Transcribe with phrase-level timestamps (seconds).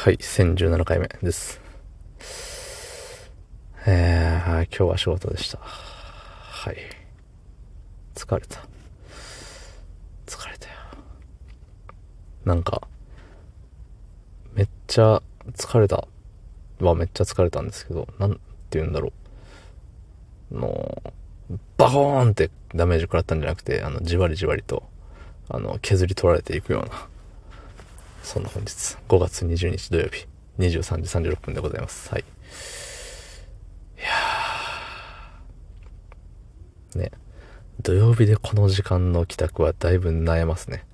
[0.00, 1.60] はい、1017回目です。
[3.84, 5.58] えー、今日は仕事でした。
[5.58, 6.76] はい。
[8.14, 8.60] 疲れた。
[10.24, 10.74] 疲れたよ。
[12.44, 12.86] なんか、
[14.54, 16.06] めっちゃ疲れた
[16.78, 18.40] はめっちゃ疲れたんですけど、なんて
[18.78, 19.12] 言うんだろ
[20.52, 20.58] う。
[20.60, 21.02] の、
[21.76, 24.84] バコーンってダメージ食らったんじゃなくて、あの、じわりじわりと、
[25.48, 27.08] あの、削り取られていくような、
[28.28, 30.26] そんな本日、5月20日土曜日、
[30.58, 32.10] 23時36分でございます。
[32.10, 32.20] はい。
[32.20, 32.24] い
[34.02, 36.98] やー。
[36.98, 37.10] ね。
[37.82, 40.84] 土曜日でこの時間の帰宅はだいぶ悩ますね。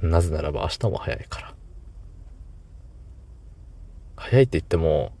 [0.00, 1.54] なぜならば明日も早いから。
[4.16, 5.12] 早いって言っても、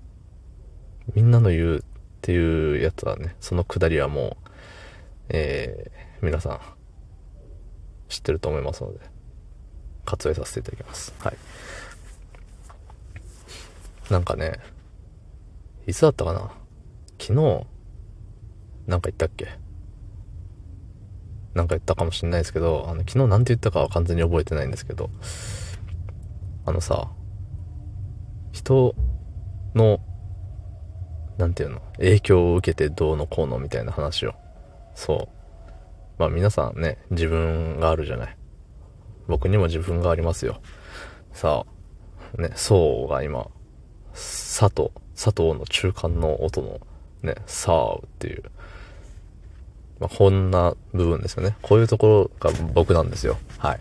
[1.14, 1.82] みんなの言うっ
[2.22, 4.48] ていうやつはね、そのくだりはもう、
[5.28, 6.60] えー、皆さん、
[8.08, 9.17] 知ってると思いますので、
[10.08, 11.12] 割愛させていただきます。
[11.18, 11.36] はい。
[14.10, 14.58] なんかね、
[15.86, 16.50] いつだったかな？
[17.20, 17.66] 昨日、
[18.86, 19.48] なんか言ったっけ？
[21.54, 25.10] なんか言ったかもしれないですけど、あの、昨日なんて言ったかは完全に覚えてないんですけど、
[26.64, 27.10] あのさ、
[28.52, 28.94] 人
[29.74, 30.00] の、
[31.36, 34.34] なんていうの、影響を受けてどうのこうのみたいな話を。
[34.94, 35.28] そう。
[36.18, 38.37] まあ皆さんね、自分があるじゃない。
[39.28, 40.60] 僕にも自分がありますよ。
[41.32, 41.64] さ
[42.36, 43.46] あ、ね、そうが今、
[44.12, 46.80] 佐藤、佐藤の中間の音の
[47.22, 48.42] ね、さあっていう、
[50.00, 51.56] まあ、こんな部分ですよね。
[51.62, 53.38] こういうところが僕なんですよ。
[53.58, 53.80] はい。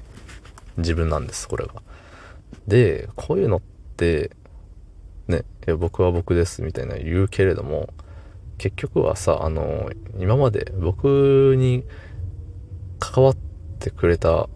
[0.78, 1.82] 自分なんです、これが。
[2.68, 3.62] で、こういうのっ
[3.96, 4.32] て、
[5.28, 7.90] ね、いや僕は僕ですみたいな言うけれども、
[8.58, 11.84] 結局はさ、あの、今まで僕に
[13.00, 13.36] 関わっ
[13.80, 14.50] てくれた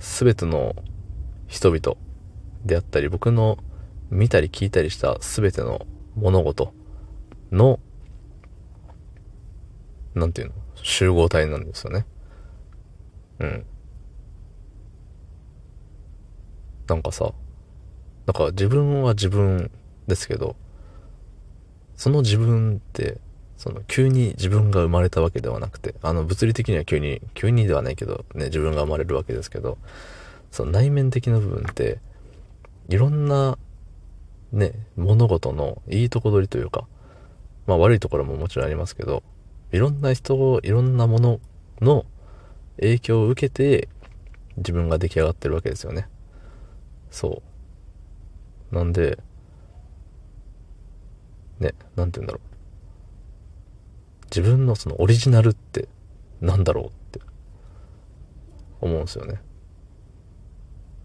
[0.00, 0.74] 全ての
[1.46, 1.96] 人々
[2.64, 3.58] であったり、僕の
[4.10, 6.74] 見たり聞いたりした全ての物事
[7.52, 7.78] の、
[10.14, 10.54] なんていうの？
[10.82, 12.06] 集合体なんですよね。
[13.38, 13.66] うん。
[16.88, 17.32] なんかさ、
[18.26, 19.70] なんか自分は自分
[20.06, 20.56] ですけど、
[21.96, 23.20] その自分って、
[23.60, 29.76] その急に自分が生まれたわけではなくて、あの物理的には急に、急にではないけど、ね、自分が生まれるわけですけど、
[30.50, 31.98] その内面的な部分って、
[32.88, 33.58] いろんな、
[34.50, 36.86] ね、物事のいいとこ取りというか、
[37.66, 39.22] まあ悪いところももちろんありますけど、
[39.72, 41.38] いろんな人を、いろんなもの
[41.82, 42.06] の
[42.76, 43.90] 影響を受けて、
[44.56, 46.08] 自分が出来上がってるわけですよね。
[47.10, 47.42] そ
[48.72, 48.74] う。
[48.74, 49.18] なんで、
[51.58, 52.49] ね、なんて言うんだろう。
[54.30, 55.88] 自分のそのオリジナルって
[56.40, 57.20] なんだろうって
[58.80, 59.40] 思うんですよね。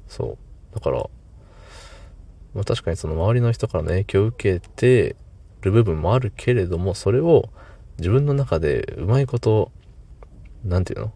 [0.07, 0.37] そ
[0.71, 0.75] う。
[0.75, 1.09] だから、
[2.53, 5.15] まあ確かにその周りの人からの影響を受けて
[5.61, 7.49] る部分もあるけれども、それを
[7.97, 9.71] 自分の中でうまいこと、
[10.63, 11.13] なんていうの？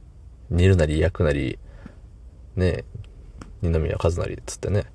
[0.49, 1.59] 煮るなり焼くなり、
[2.55, 2.83] ね、
[3.61, 4.85] 二宮和也っつってね、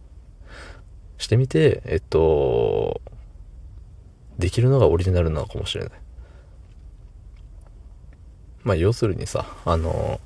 [1.16, 3.00] してみて、えっと、
[4.38, 5.92] できるのがオリジナルなのかもしれない。
[8.64, 10.20] まあ要するにさ、あの、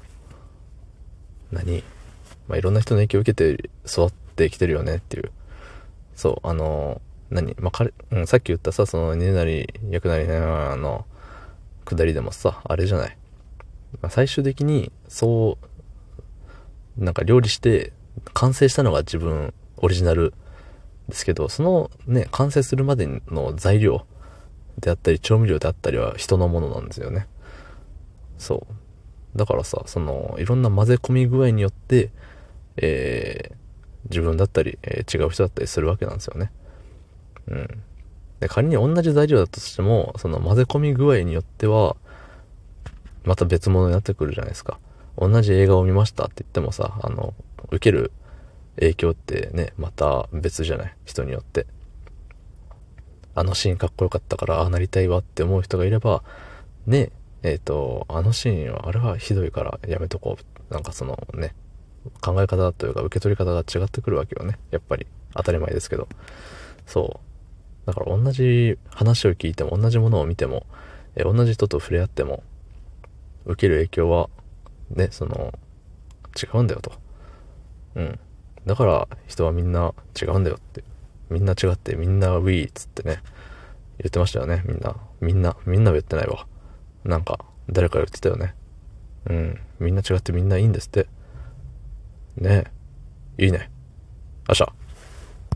[1.53, 1.82] 何？
[2.49, 5.31] まあいろんな人の影響を受けて育ってきてるよねっていう。
[6.16, 7.54] そう、あの、何？
[7.59, 11.04] まあ彼、うん、さっき言ったさ、その、煮なり、焼くなり、あの、
[11.84, 13.16] 下りでもさ、あれじゃない。
[14.00, 15.59] まあ、最終的に、そ
[16.98, 17.93] う、なんか料理して、
[18.34, 20.34] 完成したのが自分、オリジナル
[21.09, 24.04] ですけど、そのね、完成するまでの材料
[24.78, 27.27] であったり、調味料であったりは人のものなんですよね。
[28.38, 28.66] そ
[29.34, 29.38] う。
[29.38, 32.10] だからさ、その、いろんな混ぜ込み具合によって、
[32.76, 33.54] えー、
[34.09, 36.50] 自分だったり、えー違う人だったりするわけなんですよね。
[37.48, 37.69] うん。
[38.41, 41.97] で、仮に同じ材料だとしても、その混ぜ込み具合によっては、
[43.25, 44.78] また別物になってくるじゃないですか。
[45.19, 47.34] 同じ映画を見ましたって言ってもさ、あの、
[47.71, 48.12] 受ける
[48.77, 50.95] 影響ってね、また別じゃない？
[51.04, 51.66] 人によって。
[53.34, 56.22] あのシーンかっこよかったから、ああなりたいわって思う人がいれば、
[56.86, 57.10] ね、
[57.43, 60.73] えっ、と、あのシーンは、あれはひどいからやめとこう。
[60.73, 61.55] なんかそのね、
[62.21, 64.59] 考え方というか受け取り方が違ってくるわけよね。
[64.71, 65.07] やっぱり。
[65.35, 66.09] 当たり前ですけど。
[66.87, 67.87] そう。
[67.87, 70.67] だから同じ話を聞いても、同じものを見ても、
[71.17, 72.43] えー同じ人と触れ合っても、
[73.47, 74.29] 受ける影響は、
[74.91, 75.53] ね、その、
[76.37, 76.93] 違うんだよと。
[77.95, 78.19] うん。
[78.67, 80.85] だから人はみんな違うんだよって。
[81.31, 83.23] みんな違ってみんなウィーっつってね、
[83.99, 84.97] 言ってましたよね、みんな。
[85.21, 86.47] みんな、みんなは言ってないわ。
[87.09, 87.39] なんか、
[87.71, 88.55] 誰か言ってたよね。
[89.31, 89.60] うん。
[89.81, 91.09] みんな違ってみんないいんですって。
[92.37, 92.71] ね
[93.39, 93.45] え。
[93.47, 93.71] いいね。
[94.47, 94.71] あっしゃ。